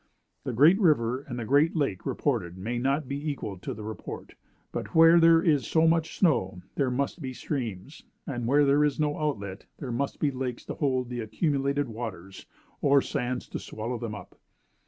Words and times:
The 0.45 0.51
great 0.51 0.79
river 0.79 1.19
and 1.19 1.37
the 1.37 1.45
great 1.45 1.75
lake 1.75 2.07
reported 2.07 2.57
may 2.57 2.79
not 2.79 3.07
be 3.07 3.29
equal 3.29 3.59
to 3.59 3.71
the 3.71 3.83
report; 3.83 4.33
but 4.71 4.95
where 4.95 5.19
there 5.19 5.43
is 5.43 5.67
so 5.67 5.87
much 5.87 6.17
snow, 6.17 6.63
there 6.73 6.89
must 6.89 7.21
be 7.21 7.33
streams; 7.35 8.01
and 8.25 8.47
where 8.47 8.65
there 8.65 8.83
is 8.83 8.99
no 8.99 9.19
outlet, 9.19 9.67
there 9.77 9.91
must 9.91 10.19
be 10.19 10.31
lakes 10.31 10.65
to 10.65 10.73
hold 10.73 11.09
the 11.09 11.19
accumulated 11.19 11.87
waters, 11.87 12.47
or 12.81 12.99
sands 13.03 13.47
to 13.49 13.59
swallow 13.59 13.99
them 13.99 14.15
up. 14.15 14.39